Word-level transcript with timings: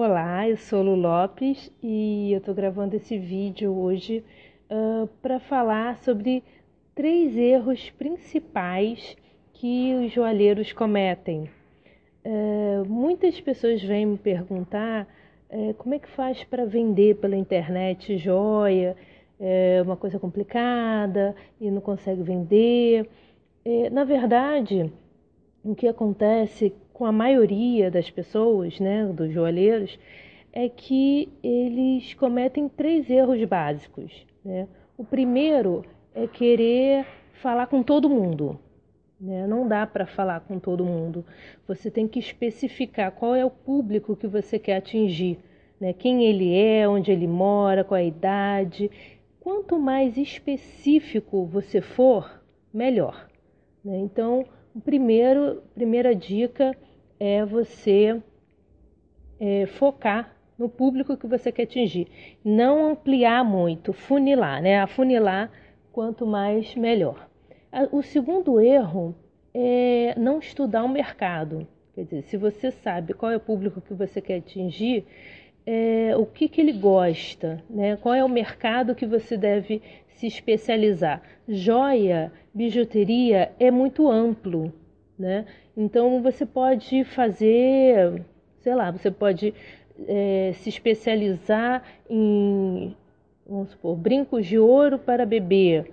Olá, 0.00 0.48
eu 0.48 0.56
sou 0.56 0.80
Lu 0.80 0.94
Lopes 0.94 1.72
e 1.82 2.30
eu 2.32 2.38
estou 2.38 2.54
gravando 2.54 2.94
esse 2.94 3.18
vídeo 3.18 3.76
hoje 3.76 4.24
uh, 4.70 5.08
para 5.20 5.40
falar 5.40 5.96
sobre 5.96 6.44
três 6.94 7.36
erros 7.36 7.90
principais 7.90 9.16
que 9.54 9.92
os 9.96 10.12
joalheiros 10.12 10.72
cometem. 10.72 11.50
Uh, 12.24 12.88
muitas 12.88 13.40
pessoas 13.40 13.82
vêm 13.82 14.06
me 14.06 14.16
perguntar 14.16 15.08
uh, 15.50 15.74
como 15.74 15.96
é 15.96 15.98
que 15.98 16.08
faz 16.10 16.44
para 16.44 16.64
vender 16.64 17.16
pela 17.16 17.34
internet 17.34 18.16
joia, 18.18 18.96
é 19.40 19.82
uma 19.82 19.96
coisa 19.96 20.16
complicada 20.16 21.34
e 21.60 21.72
não 21.72 21.80
consegue 21.80 22.22
vender. 22.22 23.10
É, 23.64 23.90
na 23.90 24.04
verdade, 24.04 24.92
o 25.64 25.74
que 25.74 25.88
acontece 25.88 26.72
com 26.98 27.06
a 27.06 27.12
maioria 27.12 27.92
das 27.92 28.10
pessoas, 28.10 28.80
né, 28.80 29.06
dos 29.06 29.32
joalheiros, 29.32 29.96
é 30.52 30.68
que 30.68 31.28
eles 31.44 32.12
cometem 32.14 32.68
três 32.68 33.08
erros 33.08 33.42
básicos. 33.44 34.26
Né? 34.44 34.66
O 34.96 35.04
primeiro 35.04 35.84
é 36.12 36.26
querer 36.26 37.06
falar 37.34 37.68
com 37.68 37.84
todo 37.84 38.10
mundo. 38.10 38.58
Né? 39.20 39.46
Não 39.46 39.68
dá 39.68 39.86
para 39.86 40.06
falar 40.06 40.40
com 40.40 40.58
todo 40.58 40.84
mundo. 40.84 41.24
Você 41.68 41.88
tem 41.88 42.08
que 42.08 42.18
especificar 42.18 43.12
qual 43.12 43.32
é 43.32 43.44
o 43.44 43.50
público 43.50 44.16
que 44.16 44.26
você 44.26 44.58
quer 44.58 44.78
atingir, 44.78 45.38
né? 45.80 45.92
quem 45.92 46.24
ele 46.24 46.52
é, 46.52 46.88
onde 46.88 47.12
ele 47.12 47.28
mora, 47.28 47.84
qual 47.84 47.96
a 47.96 48.02
idade. 48.02 48.90
Quanto 49.38 49.78
mais 49.78 50.16
específico 50.16 51.46
você 51.46 51.80
for, 51.80 52.42
melhor. 52.74 53.28
Né? 53.84 53.98
Então, 53.98 54.44
primeiro, 54.84 55.62
primeira 55.76 56.12
dica 56.12 56.76
é 57.18 57.44
você 57.44 58.20
é, 59.40 59.66
focar 59.66 60.36
no 60.58 60.68
público 60.68 61.16
que 61.16 61.26
você 61.26 61.52
quer 61.52 61.62
atingir. 61.62 62.08
Não 62.44 62.90
ampliar 62.90 63.44
muito, 63.44 63.92
funilar, 63.92 64.60
né? 64.60 64.80
Afunilar 64.80 65.50
quanto 65.92 66.26
mais 66.26 66.74
melhor. 66.74 67.28
O 67.92 68.02
segundo 68.02 68.60
erro 68.60 69.14
é 69.54 70.14
não 70.16 70.38
estudar 70.38 70.84
o 70.84 70.88
mercado. 70.88 71.66
Quer 71.94 72.04
dizer, 72.04 72.22
se 72.22 72.36
você 72.36 72.70
sabe 72.70 73.12
qual 73.12 73.30
é 73.32 73.36
o 73.36 73.40
público 73.40 73.80
que 73.80 73.94
você 73.94 74.20
quer 74.20 74.36
atingir, 74.36 75.04
é, 75.66 76.16
o 76.16 76.24
que, 76.24 76.48
que 76.48 76.60
ele 76.60 76.72
gosta, 76.72 77.62
né? 77.68 77.96
qual 77.96 78.14
é 78.14 78.24
o 78.24 78.28
mercado 78.28 78.94
que 78.94 79.04
você 79.04 79.36
deve 79.36 79.82
se 80.08 80.26
especializar. 80.26 81.22
Joia, 81.46 82.32
bijuteria 82.54 83.52
é 83.58 83.70
muito 83.70 84.08
amplo, 84.08 84.72
né? 85.18 85.46
Então 85.76 86.22
você 86.22 86.46
pode 86.46 87.04
fazer, 87.04 88.24
sei 88.60 88.74
lá, 88.74 88.90
você 88.90 89.10
pode 89.10 89.52
é, 90.06 90.52
se 90.54 90.68
especializar 90.68 91.82
em, 92.08 92.94
vamos 93.46 93.70
supor, 93.70 93.96
brincos 93.96 94.46
de 94.46 94.58
ouro 94.58 94.98
para 94.98 95.26
bebê, 95.26 95.84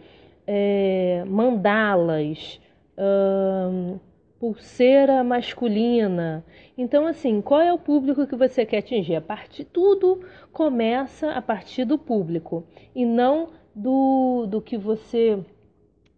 é, 0.45 1.23
mandalas, 1.25 2.59
hum, 2.97 3.99
pulseira 4.39 5.23
masculina. 5.23 6.45
Então, 6.77 7.07
assim, 7.07 7.41
qual 7.41 7.61
é 7.61 7.73
o 7.73 7.79
público 7.79 8.27
que 8.27 8.35
você 8.35 8.65
quer 8.65 8.79
atingir? 8.79 9.15
A 9.15 9.21
partir 9.21 9.63
tudo 9.65 10.21
começa 10.51 11.31
a 11.31 11.41
partir 11.41 11.85
do 11.85 11.97
público 11.97 12.63
e 12.93 13.05
não 13.05 13.49
do, 13.73 14.45
do 14.47 14.61
que 14.61 14.77
você 14.77 15.39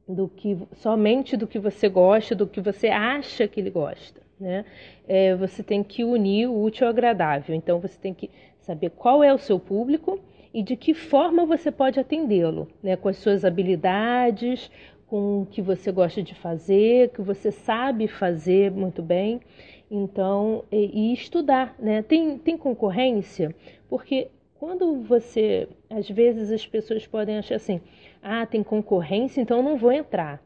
do 0.07 0.27
que 0.27 0.57
somente 0.73 1.35
do 1.35 1.47
que 1.47 1.59
você 1.59 1.89
gosta, 1.89 2.33
do 2.33 2.47
que 2.47 2.61
você 2.61 2.87
acha 2.87 3.47
que 3.47 3.59
ele 3.59 3.69
gosta. 3.69 4.21
Né? 4.39 4.65
É, 5.07 5.35
você 5.35 5.63
tem 5.63 5.83
que 5.83 6.03
unir 6.03 6.47
o 6.47 6.61
útil 6.61 6.85
ao 6.87 6.91
agradável. 6.91 7.55
Então 7.55 7.79
você 7.79 7.97
tem 7.99 8.13
que 8.13 8.29
saber 8.59 8.91
qual 8.91 9.23
é 9.23 9.33
o 9.33 9.37
seu 9.37 9.59
público 9.59 10.19
e 10.53 10.63
de 10.63 10.75
que 10.75 10.93
forma 10.93 11.45
você 11.45 11.71
pode 11.71 11.99
atendê-lo, 11.99 12.67
né? 12.81 12.95
com 12.95 13.09
as 13.09 13.17
suas 13.17 13.43
habilidades, 13.43 14.71
com 15.07 15.41
o 15.41 15.45
que 15.45 15.61
você 15.61 15.91
gosta 15.91 16.21
de 16.21 16.35
fazer, 16.35 17.09
que 17.09 17.21
você 17.21 17.51
sabe 17.51 18.07
fazer 18.07 18.71
muito 18.71 19.01
bem. 19.01 19.41
Então, 19.89 20.65
e, 20.71 21.11
e 21.11 21.13
estudar, 21.13 21.73
né? 21.79 22.01
Tem, 22.01 22.37
tem 22.37 22.57
concorrência, 22.57 23.55
porque 23.89 24.29
quando 24.59 25.01
você, 25.03 25.67
às 25.89 26.09
vezes 26.09 26.51
as 26.51 26.65
pessoas 26.65 27.05
podem 27.05 27.37
achar 27.37 27.55
assim, 27.55 27.81
ah, 28.21 28.45
tem 28.45 28.63
concorrência, 28.63 29.41
então 29.41 29.61
não 29.61 29.77
vou 29.77 29.91
entrar. 29.91 30.41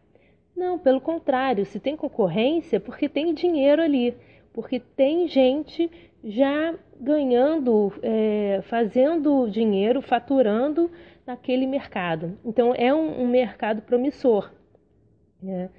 Não, 0.55 0.77
pelo 0.77 0.99
contrário, 0.99 1.65
se 1.65 1.79
tem 1.79 1.95
concorrência, 1.95 2.77
é 2.77 2.79
porque 2.79 3.07
tem 3.07 3.33
dinheiro 3.33 3.81
ali, 3.81 4.15
porque 4.53 4.79
tem 4.79 5.27
gente 5.27 5.89
já 6.23 6.75
ganhando, 6.99 7.91
é, 8.01 8.61
fazendo 8.63 9.49
dinheiro, 9.49 10.01
faturando 10.01 10.91
naquele 11.25 11.65
mercado. 11.65 12.37
Então 12.45 12.73
é 12.75 12.93
um, 12.93 13.23
um 13.23 13.27
mercado 13.27 13.81
promissor. 13.81 14.51
Né? 15.41 15.69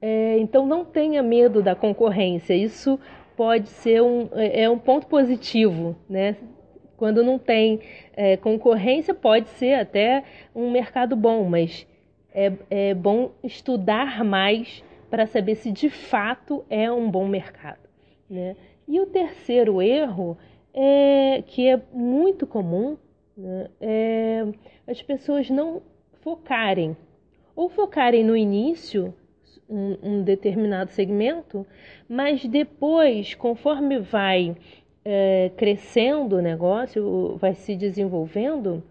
É, 0.00 0.38
então 0.38 0.66
não 0.66 0.84
tenha 0.84 1.22
medo 1.22 1.62
da 1.62 1.74
concorrência. 1.74 2.54
Isso 2.54 3.00
pode 3.36 3.68
ser 3.68 4.02
um, 4.02 4.28
é, 4.32 4.62
é 4.62 4.70
um 4.70 4.78
ponto 4.78 5.06
positivo, 5.06 5.96
né? 6.08 6.36
Quando 6.98 7.22
não 7.22 7.38
tem 7.38 7.80
é, 8.12 8.36
concorrência, 8.36 9.14
pode 9.14 9.48
ser 9.50 9.74
até 9.74 10.24
um 10.52 10.68
mercado 10.68 11.14
bom, 11.14 11.44
mas 11.44 11.86
é, 12.34 12.52
é 12.68 12.92
bom 12.92 13.30
estudar 13.42 14.24
mais 14.24 14.82
para 15.08 15.24
saber 15.24 15.54
se 15.54 15.70
de 15.70 15.88
fato 15.88 16.64
é 16.68 16.90
um 16.90 17.08
bom 17.08 17.26
mercado. 17.26 17.88
Né? 18.28 18.56
E 18.86 19.00
o 19.00 19.06
terceiro 19.06 19.80
erro, 19.80 20.36
é, 20.74 21.42
que 21.46 21.68
é 21.68 21.80
muito 21.92 22.48
comum, 22.48 22.98
né, 23.36 23.68
é 23.80 24.44
as 24.84 25.00
pessoas 25.00 25.48
não 25.48 25.80
focarem, 26.20 26.96
ou 27.54 27.68
focarem 27.68 28.24
no 28.24 28.36
início, 28.36 29.14
um, 29.68 29.96
um 30.02 30.22
determinado 30.22 30.90
segmento, 30.90 31.64
mas 32.08 32.44
depois, 32.44 33.34
conforme 33.34 33.98
vai 33.98 34.56
é, 35.10 35.50
crescendo 35.56 36.36
o 36.36 36.42
negócio, 36.42 37.38
vai 37.40 37.54
se 37.54 37.74
desenvolvendo, 37.74 38.82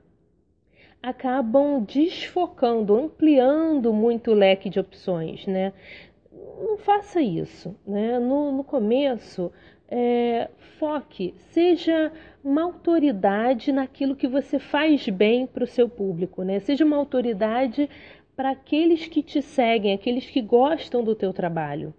acabam 1.00 1.84
desfocando, 1.84 2.96
ampliando 2.96 3.94
muito 3.94 4.32
o 4.32 4.34
leque 4.34 4.68
de 4.68 4.80
opções, 4.80 5.46
né? 5.46 5.74
Não 6.60 6.76
faça 6.80 7.22
isso, 7.22 7.76
né? 7.86 8.18
No, 8.18 8.52
no 8.52 8.64
começo, 8.64 9.52
é, 9.88 10.50
foque, 10.80 11.36
seja 11.52 12.12
uma 12.44 12.64
autoridade 12.64 13.72
naquilo 13.72 14.16
que 14.16 14.28
você 14.28 14.58
faz 14.58 15.08
bem 15.10 15.46
para 15.46 15.66
o 15.66 15.68
seu 15.68 15.88
público, 15.88 16.42
né? 16.42 16.60
Seja 16.62 16.84
uma 16.84 16.98
autoridade 16.98 17.88
para 18.36 18.50
aqueles 18.50 19.06
que 19.06 19.22
te 19.22 19.40
seguem, 19.40 19.94
aqueles 19.94 20.28
que 20.28 20.42
gostam 20.42 21.04
do 21.04 21.14
teu 21.14 21.32
trabalho. 21.32 21.94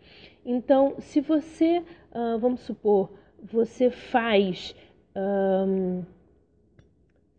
Então, 0.45 0.97
se 0.99 1.21
você, 1.21 1.85
uh, 2.13 2.37
vamos 2.41 2.63
supor, 2.63 3.11
você 3.43 3.91
faz, 3.91 4.75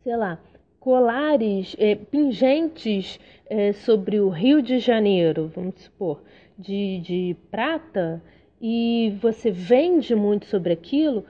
sei 0.03 0.15
lá, 0.15 0.39
colares, 0.79 1.75
é, 1.77 1.95
pingentes 1.95 3.19
é, 3.49 3.73
sobre 3.73 4.19
o 4.19 4.29
Rio 4.29 4.61
de 4.61 4.79
Janeiro, 4.79 5.51
vamos 5.53 5.81
supor, 5.81 6.21
de, 6.57 6.99
de 6.99 7.35
prata, 7.51 8.21
e 8.61 9.17
você 9.21 9.51
vende 9.51 10.15
muito 10.15 10.45
sobre 10.45 10.73
aquilo, 10.73 11.25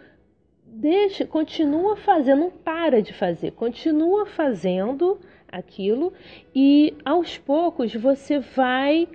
deixa, 0.65 1.25
continua 1.25 1.95
fazendo, 1.95 2.39
não 2.39 2.51
para 2.51 3.01
de 3.01 3.13
fazer, 3.13 3.51
continua 3.51 4.25
fazendo 4.25 5.19
aquilo 5.51 6.13
e 6.55 6.95
aos 7.03 7.37
poucos 7.37 7.93
você 7.95 8.39
vai 8.39 9.07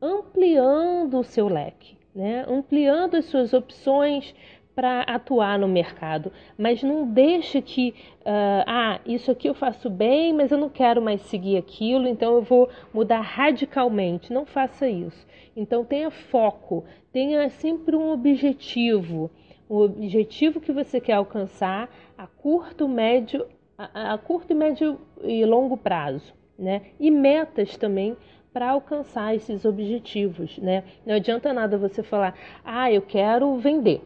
ampliando 0.00 1.18
o 1.18 1.24
seu 1.24 1.48
leque, 1.48 1.96
né? 2.14 2.44
ampliando 2.48 3.16
as 3.16 3.26
suas 3.26 3.52
opções 3.52 4.34
para 4.74 5.02
atuar 5.02 5.58
no 5.58 5.68
mercado, 5.68 6.32
mas 6.56 6.82
não 6.82 7.06
deixe 7.06 7.60
que, 7.60 7.94
uh, 8.20 8.64
ah, 8.66 9.00
isso 9.04 9.30
aqui 9.30 9.48
eu 9.48 9.54
faço 9.54 9.90
bem, 9.90 10.32
mas 10.32 10.50
eu 10.50 10.58
não 10.58 10.68
quero 10.68 11.02
mais 11.02 11.20
seguir 11.22 11.56
aquilo, 11.56 12.06
então 12.08 12.34
eu 12.34 12.42
vou 12.42 12.68
mudar 12.92 13.20
radicalmente. 13.20 14.32
Não 14.32 14.46
faça 14.46 14.88
isso. 14.88 15.26
Então 15.56 15.84
tenha 15.84 16.10
foco, 16.10 16.84
tenha 17.12 17.48
sempre 17.50 17.96
um 17.96 18.10
objetivo, 18.10 19.30
um 19.68 19.78
objetivo 19.78 20.60
que 20.60 20.72
você 20.72 21.00
quer 21.00 21.14
alcançar 21.14 21.88
a 22.16 22.26
curto, 22.26 22.88
médio, 22.88 23.46
a, 23.76 24.14
a 24.14 24.18
curto, 24.18 24.54
médio 24.54 25.00
e 25.22 25.44
longo 25.44 25.76
prazo, 25.76 26.32
né? 26.58 26.82
E 26.98 27.10
metas 27.10 27.76
também 27.76 28.16
para 28.52 28.70
alcançar 28.70 29.34
esses 29.34 29.64
objetivos, 29.64 30.58
né? 30.58 30.84
Não 31.06 31.14
adianta 31.14 31.52
nada 31.52 31.78
você 31.78 32.02
falar, 32.02 32.34
ah, 32.64 32.90
eu 32.90 33.02
quero 33.02 33.56
vender. 33.56 34.02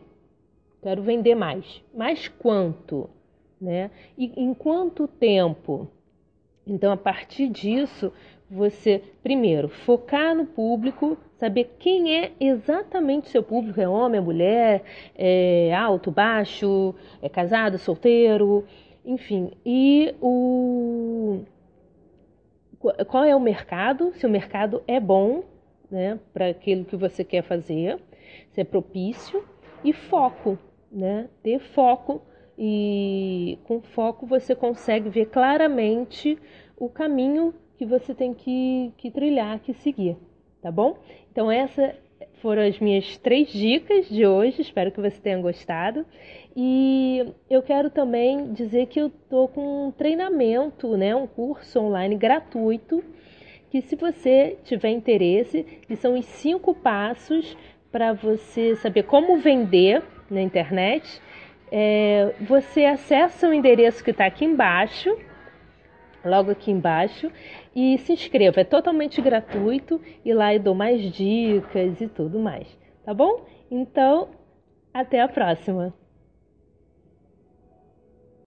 Quero 0.85 1.03
vender 1.03 1.35
mais. 1.35 1.83
Mas 1.95 2.29
quanto? 2.29 3.09
Né? 3.59 3.91
E 4.19 4.31
em 4.37 4.53
quanto 4.53 5.09
tempo? 5.09 5.89
Então, 6.67 6.93
a 6.93 6.97
partir 6.97 7.49
disso, 7.49 8.13
você, 8.51 9.03
primeiro, 9.23 9.71
focar 9.71 10.35
no 10.35 10.45
público, 10.45 11.17
saber 11.39 11.75
quem 11.79 12.15
é 12.15 12.33
exatamente 12.39 13.31
seu 13.31 13.43
público: 13.43 13.81
é 13.81 13.89
homem, 13.89 14.19
é 14.19 14.21
mulher, 14.21 14.83
é 15.15 15.75
alto, 15.75 16.11
baixo, 16.11 16.95
é 17.23 17.31
casado, 17.31 17.79
solteiro, 17.79 18.67
enfim. 19.07 19.53
E 19.65 20.15
o. 20.21 21.45
Qual 23.09 23.25
é 23.25 23.35
o 23.35 23.41
mercado? 23.41 24.13
Se 24.17 24.27
o 24.27 24.31
mercado 24.31 24.83
é 24.87 25.01
bom 25.01 25.45
né, 25.91 26.21
para 26.35 26.49
aquilo 26.49 26.85
que 26.85 26.95
você 26.95 27.25
quer 27.25 27.43
fazer, 27.43 27.99
se 28.51 28.61
é 28.61 28.65
propício, 28.65 29.43
e 29.83 29.95
foco, 29.95 30.59
né? 30.95 31.29
Ter 31.43 31.59
foco 31.59 32.23
e 32.57 33.59
com 33.65 33.81
foco 33.81 34.27
você 34.27 34.55
consegue 34.55 35.09
ver 35.09 35.27
claramente 35.27 36.39
o 36.77 36.89
caminho 36.89 37.53
que 37.77 37.85
você 37.85 38.15
tem 38.15 38.33
que, 38.33 38.93
que 38.97 39.11
trilhar, 39.11 39.59
que 39.59 39.75
seguir, 39.75 40.17
tá 40.63 40.71
bom? 40.71 40.97
Então, 41.33 41.51
essas 41.51 41.95
foram 42.41 42.63
as 42.63 42.79
minhas 42.79 43.17
três 43.17 43.49
dicas 43.49 44.09
de 44.09 44.27
hoje, 44.27 44.61
espero 44.61 44.93
que 44.93 45.01
você 45.01 45.21
tenha 45.21 45.41
gostado. 45.41 46.07
E 46.55 47.33
eu 47.49 47.63
quero 47.63 47.91
também 47.91 48.53
dizer 48.53 48.87
que 48.87 49.01
eu 49.01 49.11
tô 49.29 49.49
com 49.49 49.89
um 49.89 49.91
treinamento, 49.91 50.97
né, 50.97 51.17
um 51.17 51.27
curso 51.27 51.81
online 51.81 52.17
gratuito, 52.17 53.03
que 53.71 53.81
se 53.81 53.97
você 53.97 54.59
tiver 54.63 54.91
interesse, 54.91 55.65
que 55.87 55.97
são 55.97 56.19
os 56.19 56.25
cinco 56.27 56.75
passos 56.75 57.57
para 57.91 58.13
você 58.13 58.77
saber 58.77 59.05
como 59.05 59.39
vender 59.39 60.03
na 60.31 60.41
internet. 60.41 61.21
É, 61.71 62.35
você 62.41 62.85
acessa 62.85 63.49
o 63.49 63.53
endereço 63.53 64.05
que 64.05 64.11
está 64.11 64.27
aqui 64.27 64.45
embaixo, 64.45 65.17
logo 66.25 66.51
aqui 66.51 66.71
embaixo, 66.71 67.31
e 67.75 67.99
se 67.99 68.13
inscreva. 68.13 68.61
É 68.61 68.65
totalmente 68.65 69.21
gratuito 69.21 70.01
e 70.25 70.33
lá 70.33 70.55
eu 70.55 70.61
dou 70.61 70.75
mais 70.75 71.01
dicas 71.13 72.01
e 72.01 72.09
tudo 72.09 72.39
mais, 72.39 72.69
tá 73.05 73.13
bom? 73.13 73.45
Então, 73.71 74.29
até 74.93 75.21
a 75.21 75.29
próxima! 75.29 75.93